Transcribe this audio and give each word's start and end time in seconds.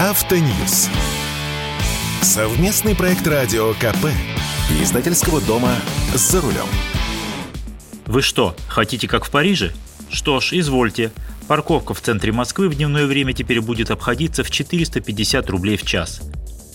Автоньюз. 0.00 0.88
Совместный 2.22 2.94
проект 2.94 3.26
радио 3.26 3.74
КП. 3.74 4.06
Издательского 4.80 5.40
дома 5.40 5.74
«За 6.14 6.40
рулем». 6.40 6.68
Вы 8.06 8.22
что, 8.22 8.54
хотите 8.68 9.08
как 9.08 9.24
в 9.24 9.30
Париже? 9.32 9.72
Что 10.08 10.38
ж, 10.38 10.52
извольте. 10.52 11.10
Парковка 11.48 11.94
в 11.94 12.00
центре 12.00 12.30
Москвы 12.30 12.68
в 12.68 12.76
дневное 12.76 13.06
время 13.06 13.32
теперь 13.32 13.60
будет 13.60 13.90
обходиться 13.90 14.44
в 14.44 14.52
450 14.52 15.50
рублей 15.50 15.76
в 15.76 15.82
час. 15.82 16.20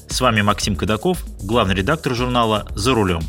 С 0.10 0.20
вами 0.20 0.42
Максим 0.42 0.76
Кадаков, 0.76 1.24
главный 1.42 1.76
редактор 1.76 2.16
журнала 2.16 2.68
«За 2.76 2.94
рулем». 2.94 3.22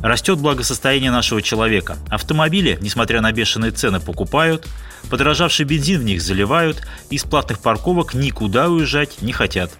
Растет 0.00 0.38
благосостояние 0.38 1.10
нашего 1.10 1.42
человека. 1.42 1.98
Автомобили, 2.08 2.78
несмотря 2.80 3.20
на 3.20 3.32
бешеные 3.32 3.70
цены, 3.70 4.00
покупают, 4.00 4.66
подорожавший 5.10 5.66
бензин 5.66 6.00
в 6.00 6.04
них 6.04 6.22
заливают, 6.22 6.82
из 7.10 7.24
платных 7.24 7.58
парковок 7.58 8.14
никуда 8.14 8.70
уезжать 8.70 9.20
не 9.20 9.32
хотят. 9.32 9.70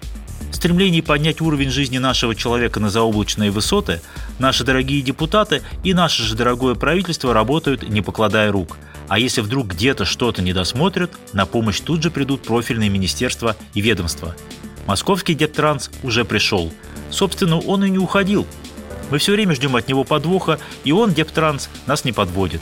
В 0.50 0.56
стремлении 0.56 1.00
поднять 1.00 1.40
уровень 1.40 1.70
жизни 1.70 1.96
нашего 1.96 2.34
человека 2.34 2.80
на 2.80 2.90
заоблачные 2.90 3.50
высоты, 3.50 4.02
наши 4.38 4.62
дорогие 4.62 5.00
депутаты 5.00 5.62
и 5.84 5.94
наше 5.94 6.22
же 6.22 6.34
дорогое 6.34 6.74
правительство 6.74 7.32
работают, 7.32 7.88
не 7.88 8.02
покладая 8.02 8.52
рук. 8.52 8.76
А 9.08 9.18
если 9.18 9.40
вдруг 9.40 9.68
где-то 9.68 10.04
что-то 10.04 10.42
не 10.42 10.52
досмотрят, 10.52 11.12
на 11.32 11.46
помощь 11.46 11.80
тут 11.80 12.02
же 12.02 12.10
придут 12.10 12.42
профильные 12.42 12.90
министерства 12.90 13.56
и 13.72 13.80
ведомства. 13.80 14.36
Московский 14.86 15.34
Дептранс 15.34 15.90
уже 16.02 16.24
пришел. 16.24 16.72
Собственно, 17.10 17.58
он 17.58 17.84
и 17.84 17.90
не 17.90 17.98
уходил. 17.98 18.46
Мы 19.10 19.18
все 19.18 19.32
время 19.32 19.54
ждем 19.54 19.76
от 19.76 19.88
него 19.88 20.04
подвоха, 20.04 20.58
и 20.84 20.92
он, 20.92 21.12
Дептранс, 21.12 21.68
нас 21.86 22.04
не 22.04 22.12
подводит. 22.12 22.60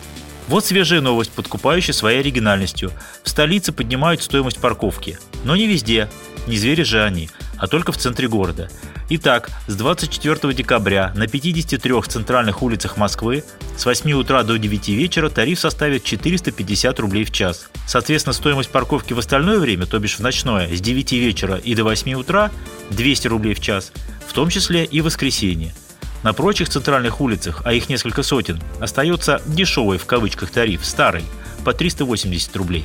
Вот 0.48 0.64
свежая 0.64 1.02
новость, 1.02 1.30
подкупающая 1.32 1.92
своей 1.92 2.20
оригинальностью. 2.20 2.90
В 3.22 3.28
столице 3.28 3.70
поднимают 3.70 4.22
стоимость 4.22 4.58
парковки. 4.58 5.18
Но 5.44 5.56
не 5.56 5.66
везде. 5.66 6.08
Не 6.46 6.56
звери 6.56 6.82
же 6.82 7.04
они, 7.04 7.28
а 7.58 7.66
только 7.66 7.92
в 7.92 7.98
центре 7.98 8.28
города. 8.28 8.70
Итак, 9.10 9.50
с 9.66 9.74
24 9.74 10.54
декабря 10.54 11.12
на 11.14 11.26
53 11.26 11.92
центральных 12.08 12.62
улицах 12.62 12.96
Москвы 12.96 13.44
с 13.76 13.84
8 13.84 14.12
утра 14.12 14.42
до 14.42 14.58
9 14.58 14.88
вечера 14.88 15.28
тариф 15.28 15.60
составит 15.60 16.04
450 16.04 16.98
рублей 17.00 17.24
в 17.24 17.30
час. 17.30 17.68
Соответственно, 17.86 18.32
стоимость 18.32 18.70
парковки 18.70 19.12
в 19.12 19.18
остальное 19.18 19.58
время, 19.58 19.84
то 19.84 19.98
бишь 19.98 20.16
в 20.16 20.20
ночное, 20.20 20.74
с 20.74 20.80
9 20.80 21.12
вечера 21.12 21.56
и 21.56 21.74
до 21.74 21.84
8 21.84 22.14
утра 22.14 22.50
200 22.90 23.28
рублей 23.28 23.54
в 23.54 23.60
час, 23.60 23.92
в 24.26 24.32
том 24.32 24.48
числе 24.48 24.84
и 24.84 25.00
в 25.02 25.04
воскресенье. 25.04 25.74
На 26.22 26.32
прочих 26.32 26.68
центральных 26.68 27.20
улицах, 27.20 27.62
а 27.64 27.72
их 27.72 27.88
несколько 27.88 28.22
сотен, 28.22 28.60
остается 28.80 29.40
«дешевый» 29.46 29.98
в 29.98 30.06
кавычках 30.06 30.50
тариф, 30.50 30.84
старый, 30.84 31.24
по 31.64 31.72
380 31.72 32.56
рублей. 32.56 32.84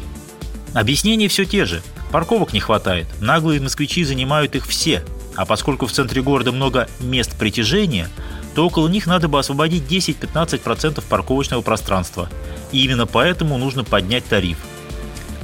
Объяснения 0.74 1.28
все 1.28 1.46
те 1.46 1.66
же. 1.66 1.82
Парковок 2.12 2.54
не 2.54 2.60
хватает, 2.60 3.08
наглые 3.20 3.60
москвичи 3.60 4.04
занимают 4.04 4.56
их 4.56 4.68
все, 4.68 5.04
а 5.36 5.46
поскольку 5.46 5.88
в 5.88 5.92
центре 5.92 6.22
города 6.22 6.52
много 6.52 6.88
мест 7.00 7.36
притяжения, 7.38 8.08
то 8.54 8.68
около 8.68 8.88
них 8.88 9.08
надо 9.08 9.28
бы 9.28 9.40
освободить 9.40 9.84
10-15% 9.84 11.04
парковочного 11.08 11.62
пространства. 11.62 12.30
И 12.72 12.84
именно 12.84 13.08
поэтому 13.08 13.58
нужно 13.58 13.84
поднять 13.84 14.26
тариф. 14.26 14.58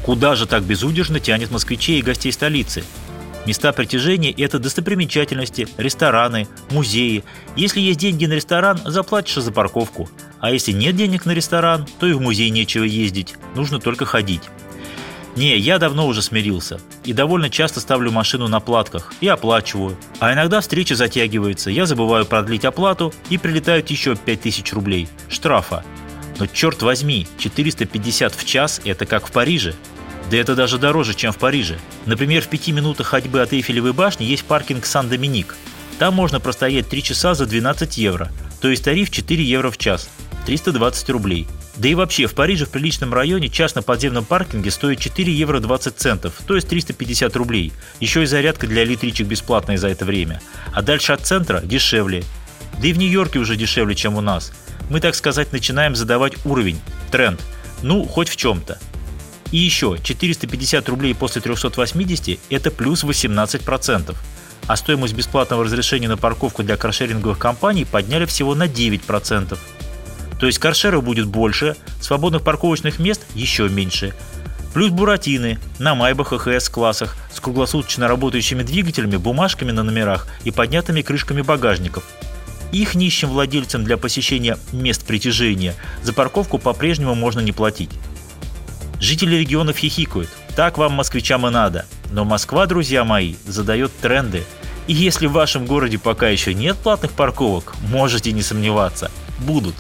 Куда 0.04 0.36
же 0.36 0.46
так 0.46 0.64
безудержно 0.64 1.20
тянет 1.20 1.52
москвичей 1.52 2.00
и 2.00 2.04
гостей 2.04 2.32
столицы? 2.32 2.84
Места 3.50 3.74
притяжения– 3.74 4.32
это 4.38 4.60
достопримечательности, 4.60 5.68
рестораны, 5.78 6.48
музеи. 6.70 7.24
Если 7.56 7.80
есть 7.80 8.00
деньги 8.00 8.28
на 8.28 8.34
ресторан, 8.34 8.80
заплатишь 8.86 9.42
за 9.42 9.52
парковку. 9.52 10.08
А 10.40 10.52
если 10.52 10.72
нет 10.72 10.96
денег 10.96 11.26
на 11.26 11.32
ресторан, 11.32 11.88
то 12.00 12.06
и 12.06 12.14
в 12.14 12.22
музей 12.22 12.52
нечего 12.52 12.84
ездить, 12.84 13.34
нужно 13.56 13.80
только 13.80 14.06
ходить. 14.06 14.44
Не, 15.36 15.58
я 15.58 15.80
давно 15.80 16.06
уже 16.06 16.22
смирился. 16.22 16.80
И 17.04 17.12
довольно 17.12 17.50
часто 17.50 17.80
ставлю 17.80 18.12
машину 18.12 18.48
на 18.48 18.60
платках 18.60 19.16
и 19.20 19.28
оплачиваю. 19.28 19.98
А 20.20 20.32
иногда 20.32 20.62
встреча 20.62 20.94
затягивается, 20.94 21.72
я 21.72 21.88
забываю 21.88 22.28
продлить 22.28 22.66
оплату 22.66 23.16
и 23.32 23.40
прилетают 23.40 23.90
еще 23.90 24.16
5000 24.16 24.74
рублей. 24.74 25.10
Штрафа. 25.28 25.84
Но 26.38 26.46
черт 26.46 26.84
возьми, 26.84 27.28
450 27.40 28.36
в 28.36 28.46
час– 28.46 28.80
это 28.86 29.08
как 29.08 29.26
в 29.26 29.32
Париже. 29.32 29.74
Да 30.30 30.38
это 30.38 30.56
даже 30.56 30.78
дороже, 30.78 31.16
чем 31.16 31.32
в 31.32 31.38
Париже. 31.38 31.80
Например, 32.06 32.42
в 32.42 32.48
пяти 32.48 32.72
минутах 32.72 33.08
ходьбы 33.08 33.42
от 33.42 33.54
Эйфелевой 33.54 33.94
башни 33.94 34.26
есть 34.26 34.46
паркинг 34.46 34.86
Сан-Доминик. 34.86 35.56
Там 35.98 36.14
можно 36.14 36.40
простоять 36.40 36.88
3 36.88 37.04
часа 37.04 37.34
за 37.34 37.46
12 37.46 37.98
евро, 37.98 38.30
то 38.62 38.70
есть 38.70 38.84
тариф 38.84 39.10
4 39.10 39.44
евро 39.44 39.72
в 39.72 39.78
час, 39.78 40.10
320 40.46 41.10
рублей. 41.10 41.48
Да 41.76 41.88
и 41.88 41.96
вообще, 41.96 42.28
в 42.28 42.36
Париже 42.36 42.66
в 42.66 42.70
приличном 42.70 43.14
районе 43.14 43.50
час 43.50 43.74
на 43.74 43.82
подземном 43.82 44.26
паркинге 44.26 44.70
стоит 44.70 45.00
4 45.00 45.32
евро 45.32 45.60
20 45.60 45.98
центов, 45.98 46.34
то 46.46 46.56
есть 46.56 46.68
350 46.68 47.36
рублей. 47.36 47.74
Еще 48.00 48.24
и 48.24 48.26
зарядка 48.26 48.68
для 48.68 48.84
электричек 48.84 49.28
бесплатная 49.28 49.78
за 49.78 49.88
это 49.88 50.06
время. 50.06 50.42
А 50.74 50.82
дальше 50.82 51.14
от 51.14 51.22
центра 51.22 51.62
дешевле. 51.62 52.24
Да 52.82 52.88
и 52.88 52.94
в 52.94 52.98
Нью-Йорке 52.98 53.40
уже 53.40 53.56
дешевле, 53.56 53.96
чем 53.96 54.16
у 54.16 54.22
нас. 54.22 54.52
Мы, 54.90 55.00
так 55.00 55.16
сказать, 55.16 55.52
начинаем 55.52 55.96
задавать 55.96 56.34
уровень, 56.46 56.80
тренд. 57.12 57.42
Ну, 57.82 58.06
хоть 58.06 58.30
в 58.30 58.36
чем-то. 58.36 58.78
И 59.52 59.58
еще 59.58 59.98
450 60.02 60.88
рублей 60.90 61.16
после 61.16 61.42
380– 61.42 62.40
это 62.50 62.72
плюс 62.72 63.04
18%. 63.04 64.16
А 64.68 64.76
стоимость 64.76 65.16
бесплатного 65.16 65.64
разрешения 65.64 66.08
на 66.08 66.18
парковку 66.18 66.62
для 66.62 66.78
каршеринговых 66.78 67.40
компаний 67.40 67.86
подняли 67.86 68.26
всего 68.26 68.54
на 68.54 68.68
9%. 68.68 69.58
То 70.40 70.46
есть 70.46 70.60
каршеров 70.60 71.04
будет 71.04 71.26
больше, 71.26 71.76
свободных 72.00 72.44
парковочных 72.44 73.00
мест 73.00 73.26
еще 73.34 73.68
меньше. 73.68 74.14
Плюс 74.74 74.92
буратины 74.92 75.58
на 75.80 75.96
майбахах 75.96 76.48
и 76.48 76.60
С-классах 76.60 77.18
с 77.34 77.40
круглосуточно 77.40 78.08
работающими 78.08 78.62
двигателями, 78.62 79.18
бумажками 79.18 79.72
на 79.72 79.82
номерах 79.82 80.28
и 80.44 80.52
поднятыми 80.52 81.02
крышками 81.02 81.42
багажников. 81.42 82.04
Их 82.72 82.94
нищим 82.94 83.30
владельцам 83.30 83.84
для 83.84 83.98
посещения 83.98 84.60
мест 84.72 85.04
притяжения 85.04 85.74
за 86.04 86.14
парковку 86.14 86.60
по-прежнему 86.60 87.16
можно 87.16 87.40
не 87.40 87.52
платить. 87.52 87.90
Жители 89.00 89.36
регионов 89.36 89.78
хихикают. 89.78 90.30
Так 90.56 90.78
вам, 90.78 90.94
москвичам, 90.94 91.48
и 91.48 91.50
надо. 91.50 91.86
Но 92.12 92.26
Москва, 92.26 92.66
друзья 92.66 93.06
мои, 93.06 93.36
задает 93.46 93.92
тренды. 94.02 94.44
И 94.88 94.94
если 94.94 95.28
в 95.28 95.32
вашем 95.32 95.66
городе 95.66 95.98
пока 95.98 96.28
еще 96.28 96.54
нет 96.54 96.76
платных 96.78 97.12
парковок, 97.12 97.76
можете 97.90 98.32
не 98.32 98.42
сомневаться. 98.42 99.10
Будут. 99.40 99.76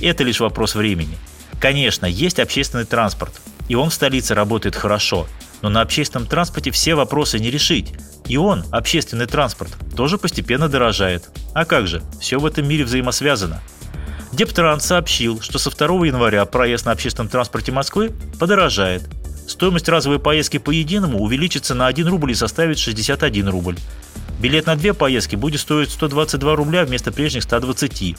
Это 0.00 0.24
лишь 0.24 0.40
вопрос 0.40 0.74
времени. 0.74 1.18
Конечно, 1.60 2.06
есть 2.06 2.38
общественный 2.38 2.84
транспорт. 2.84 3.40
И 3.68 3.74
он 3.74 3.90
в 3.90 3.94
столице 3.94 4.34
работает 4.34 4.74
хорошо. 4.74 5.26
Но 5.60 5.68
на 5.68 5.82
общественном 5.82 6.26
транспорте 6.26 6.70
все 6.70 6.94
вопросы 6.94 7.38
не 7.38 7.50
решить. 7.50 7.92
И 8.26 8.36
он, 8.36 8.64
общественный 8.70 9.26
транспорт, 9.26 9.72
тоже 9.96 10.16
постепенно 10.16 10.68
дорожает. 10.68 11.28
А 11.54 11.64
как 11.64 11.86
же, 11.86 12.02
все 12.20 12.38
в 12.38 12.46
этом 12.46 12.66
мире 12.66 12.84
взаимосвязано. 12.84 13.60
Дептранс 14.32 14.86
сообщил, 14.86 15.40
что 15.42 15.58
со 15.58 15.70
2 15.70 16.06
января 16.06 16.44
проезд 16.46 16.86
на 16.86 16.92
общественном 16.92 17.28
транспорте 17.28 17.70
Москвы 17.70 18.12
подорожает. 18.38 19.02
Стоимость 19.46 19.88
разовой 19.88 20.18
поездки 20.18 20.58
по 20.58 20.70
единому 20.70 21.20
увеличится 21.20 21.74
на 21.74 21.86
1 21.86 22.08
рубль 22.08 22.30
и 22.30 22.34
составит 22.34 22.78
61 22.78 23.48
рубль. 23.48 23.76
Билет 24.40 24.66
на 24.66 24.76
две 24.76 24.94
поездки 24.94 25.36
будет 25.36 25.60
стоить 25.60 25.90
122 25.90 26.56
рубля 26.56 26.84
вместо 26.84 27.12
прежних 27.12 27.42
120. 27.42 28.16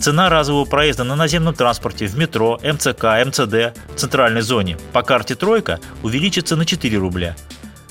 Цена 0.00 0.28
разового 0.28 0.66
проезда 0.66 1.04
на 1.04 1.16
наземном 1.16 1.54
транспорте 1.54 2.06
в 2.06 2.18
метро, 2.18 2.60
МЦК, 2.62 3.04
МЦД 3.26 3.74
в 3.94 3.96
центральной 3.96 4.42
зоне 4.42 4.76
по 4.92 5.02
карте 5.02 5.34
«Тройка» 5.34 5.80
увеличится 6.02 6.56
на 6.56 6.66
4 6.66 6.98
рубля. 6.98 7.36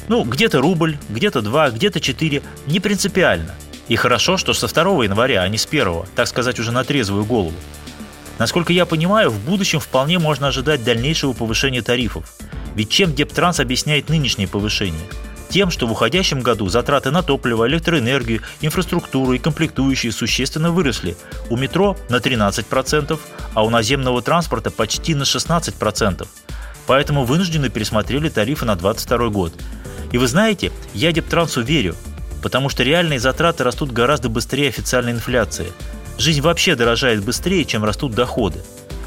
Ну, 0.09 0.23
где-то 0.23 0.61
рубль, 0.61 0.97
где-то 1.09 1.41
2, 1.41 1.71
где-то 1.71 1.99
4, 1.99 2.43
не 2.67 2.79
принципиально. 2.79 3.55
И 3.87 3.95
хорошо, 3.95 4.37
что 4.37 4.53
со 4.53 4.67
2 4.67 5.03
января, 5.03 5.41
а 5.41 5.47
не 5.47 5.57
с 5.57 5.65
1, 5.65 6.03
так 6.15 6.27
сказать, 6.27 6.59
уже 6.59 6.71
на 6.71 6.83
трезвую 6.83 7.25
голову. 7.25 7.53
Насколько 8.39 8.73
я 8.73 8.85
понимаю, 8.85 9.29
в 9.29 9.39
будущем 9.39 9.79
вполне 9.79 10.19
можно 10.19 10.47
ожидать 10.47 10.83
дальнейшего 10.83 11.33
повышения 11.33 11.81
тарифов. 11.81 12.33
Ведь 12.75 12.89
чем 12.89 13.13
Дептранс 13.13 13.59
объясняет 13.59 14.09
нынешнее 14.09 14.47
повышение? 14.47 15.07
Тем, 15.49 15.69
что 15.69 15.85
в 15.85 15.91
уходящем 15.91 16.41
году 16.41 16.67
затраты 16.67 17.11
на 17.11 17.21
топливо, 17.21 17.67
электроэнергию, 17.67 18.41
инфраструктуру 18.61 19.33
и 19.33 19.37
комплектующие 19.37 20.11
существенно 20.11 20.71
выросли. 20.71 21.15
У 21.51 21.57
метро 21.57 21.95
на 22.09 22.15
13%, 22.15 23.19
а 23.53 23.63
у 23.63 23.69
наземного 23.69 24.23
транспорта 24.23 24.71
почти 24.71 25.13
на 25.13 25.23
16%. 25.23 26.27
Поэтому 26.87 27.23
вынуждены 27.23 27.69
пересмотрели 27.69 28.29
тарифы 28.29 28.65
на 28.65 28.75
2022 28.75 29.29
год. 29.29 29.53
И 30.11 30.17
вы 30.17 30.27
знаете, 30.27 30.71
я 30.95 31.11
Дептрансу 31.11 31.61
верю. 31.61 31.95
Потому 32.43 32.67
что 32.67 32.83
реальные 32.83 33.19
затраты 33.19 33.63
растут 33.63 33.93
гораздо 33.93 34.27
быстрее 34.27 34.67
официальной 34.67 35.13
инфляции. 35.13 35.71
Жизнь 36.17 36.41
вообще 36.41 36.75
дорожает 36.75 37.23
быстрее, 37.23 37.63
чем 37.63 37.85
растут 37.85 38.13
доходы. 38.13 38.59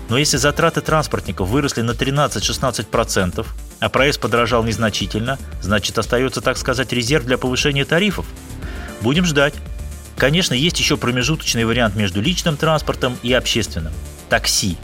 Но 0.08 0.16
если 0.16 0.38
затраты 0.38 0.80
транспортников 0.80 1.48
выросли 1.48 1.82
на 1.82 1.90
13-16%, 1.90 3.46
а 3.78 3.88
проезд 3.90 4.20
подорожал 4.20 4.64
незначительно, 4.64 5.38
значит 5.60 5.98
остается, 5.98 6.40
так 6.40 6.56
сказать, 6.56 6.92
резерв 6.92 7.26
для 7.26 7.36
повышения 7.36 7.84
тарифов. 7.84 8.24
Будем 9.02 9.26
ждать. 9.26 9.54
Конечно, 10.16 10.54
есть 10.54 10.78
еще 10.80 10.96
промежуточный 10.96 11.66
вариант 11.66 11.94
между 11.94 12.22
личным 12.22 12.56
транспортом 12.56 13.18
и 13.22 13.34
общественным– 13.34 13.92
такси. 14.30 14.78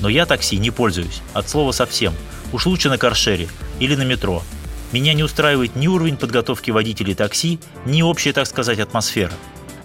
Но 0.00 0.08
я 0.08 0.24
такси 0.24 0.56
не 0.56 0.70
пользуюсь, 0.70 1.20
от 1.34 1.50
слова 1.50 1.72
совсем. 1.72 2.14
Уж 2.54 2.64
лучше 2.64 2.88
на 2.88 2.96
каршере 2.96 3.48
или 3.78 3.94
на 3.94 4.02
метро. 4.02 4.42
Меня 4.92 5.14
не 5.14 5.22
устраивает 5.22 5.76
ни 5.76 5.86
уровень 5.86 6.16
подготовки 6.16 6.70
водителей 6.70 7.14
такси, 7.14 7.60
ни 7.86 8.02
общая, 8.02 8.32
так 8.32 8.46
сказать, 8.46 8.80
атмосфера. 8.80 9.32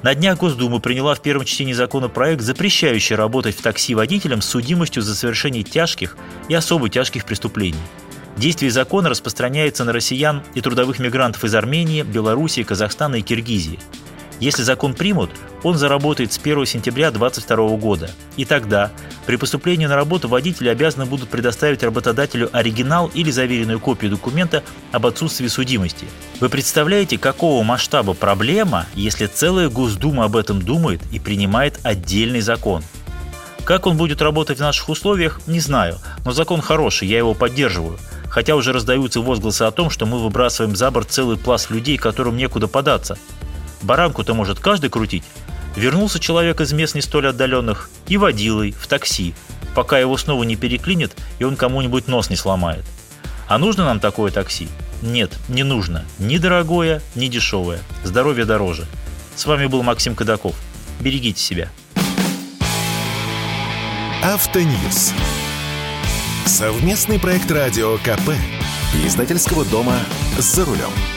На 0.02 0.16
днях 0.16 0.38
Госдума 0.38 0.80
приняла 0.80 1.16
в 1.16 1.22
первом 1.22 1.46
чтении 1.46 1.74
законопроект, 1.74 2.42
запрещающий 2.42 3.16
работать 3.16 3.56
в 3.56 3.62
такси 3.62 3.96
водителям 3.96 4.42
с 4.42 4.48
судимостью 4.48 5.02
за 5.02 5.16
совершение 5.16 5.64
тяжких 5.64 6.18
и 6.50 6.54
особо 6.54 6.90
тяжких 6.90 7.26
преступлений. 7.26 7.80
Действие 8.38 8.72
закона 8.72 9.10
распространяется 9.10 9.84
на 9.84 9.94
россиян 9.94 10.44
и 10.56 10.62
трудовых 10.62 11.00
мигрантов 11.00 11.44
из 11.44 11.56
Армении, 11.56 12.04
Белоруссии, 12.04 12.64
Казахстана 12.64 13.16
и 13.16 13.22
Киргизии– 13.22 13.80
если 14.40 14.64
закон 14.64 14.94
примут, 14.94 15.32
он 15.64 15.78
заработает 15.78 16.34
с 16.34 16.38
1 16.38 16.66
сентября 16.66 17.12
2022 17.12 17.78
года. 17.78 18.10
И 18.38 18.46
тогда, 18.46 18.92
при 19.26 19.38
поступлении 19.38 19.86
на 19.86 19.96
работу 19.96 20.28
водители 20.28 20.70
обязаны 20.70 21.06
будут 21.06 21.30
предоставить 21.30 21.84
работодателю 21.84 22.50
оригинал 22.52 23.10
или 23.14 23.32
заверенную 23.32 23.80
копию 23.80 24.12
документа 24.12 24.64
об 24.92 25.06
отсутствии 25.06 25.48
судимости. 25.48 26.06
Вы 26.40 26.50
представляете, 26.50 27.18
какого 27.18 27.64
масштаба 27.64 28.14
проблема, 28.14 28.86
если 28.94 29.26
целая 29.26 29.70
Госдума 29.70 30.26
об 30.26 30.36
этом 30.36 30.62
думает 30.62 31.02
и 31.12 31.20
принимает 31.20 31.80
отдельный 31.84 32.42
закон? 32.42 32.84
Как 33.64 33.88
он 33.88 33.98
будет 33.98 34.22
работать 34.22 34.60
в 34.60 34.62
наших 34.62 34.90
условиях, 34.90 35.42
не 35.48 35.60
знаю, 35.60 35.98
но 36.24 36.34
закон 36.34 36.62
хороший, 36.62 37.08
я 37.08 37.18
его 37.18 37.34
поддерживаю. 37.34 37.98
Хотя 38.30 38.56
уже 38.56 38.74
раздаются 38.74 39.22
возгласы 39.22 39.64
о 39.64 39.72
том, 39.72 39.90
что 39.90 40.06
мы 40.06 40.20
выбрасываем 40.20 40.76
за 40.76 40.92
борт 40.92 41.10
целый 41.10 41.38
пласт 41.38 41.72
людей, 41.72 41.98
которым 41.98 42.38
некуда 42.38 42.68
податься. 42.68 43.18
Баранку-то 43.86 44.34
может 44.34 44.60
каждый 44.60 44.90
крутить. 44.90 45.24
Вернулся 45.76 46.20
человек 46.20 46.60
из 46.60 46.74
мест 46.74 46.96
не 46.96 47.02
столь 47.02 47.28
отдаленных 47.28 47.90
и 48.08 48.18
водилой 48.18 48.72
в 48.72 48.88
такси, 48.88 49.36
пока 49.76 50.00
его 50.00 50.18
снова 50.18 50.44
не 50.44 50.56
переклинит 50.56 51.16
и 51.38 51.44
он 51.44 51.56
кому-нибудь 51.56 52.08
нос 52.08 52.30
не 52.30 52.36
сломает. 52.36 52.84
А 53.48 53.58
нужно 53.60 53.86
нам 53.86 54.00
такое 54.00 54.32
такси? 54.32 54.68
Нет, 55.02 55.32
не 55.50 55.64
нужно. 55.64 56.04
Ни 56.18 56.38
дорогое, 56.38 57.02
ни 57.14 57.28
дешевое. 57.28 57.80
Здоровье 58.04 58.46
дороже. 58.46 58.86
С 59.36 59.46
вами 59.46 59.68
был 59.68 59.84
Максим 59.84 60.16
Кадаков. 60.16 60.56
Берегите 61.00 61.40
себя. 61.40 61.70
Автоньюз. 64.24 65.14
Совместный 66.46 67.20
проект 67.20 67.52
радио 67.52 67.98
КП. 67.98 68.32
Издательского 69.06 69.66
дома 69.66 70.00
«За 70.40 70.66
рулем». 70.66 71.15